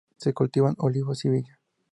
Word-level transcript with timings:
Se 0.17 0.33
cultivan 0.33 0.73
olivos 0.79 1.25
y 1.25 1.29
viña. 1.29 1.59